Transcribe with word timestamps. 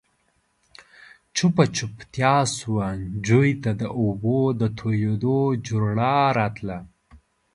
چوپه 1.35 1.63
چوپتيا 1.75 2.35
شوه، 2.57 2.87
جووې 3.25 3.53
ته 3.63 3.71
د 3.81 3.83
اوبو 3.99 4.39
د 4.59 4.61
تويېدو 4.79 5.37
جورړا 5.67 6.15
راتله. 6.39 6.77